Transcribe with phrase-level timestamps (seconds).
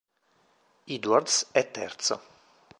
[0.95, 2.21] Edwards è terzo.